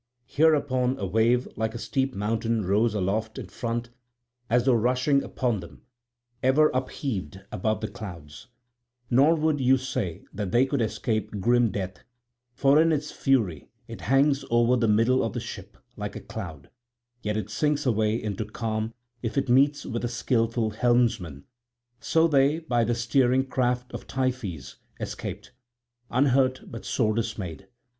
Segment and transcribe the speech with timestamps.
[0.25, 3.91] Hereupon a wave like a steep mountain rose aloft in front
[4.49, 5.83] as though rushing upon them,
[6.41, 8.47] ever upheaved above the clouds;
[9.11, 12.03] nor would you say that they could escape grim death,
[12.55, 16.71] for in its fury it hangs over the middle of the ship, like a cloud,
[17.21, 21.43] yet it sinks away into calm if it meets with a skilful helmsman.
[21.99, 25.51] So they by the steering craft of Tiphys escaped,
[26.09, 27.67] unhurt but sore dismayed.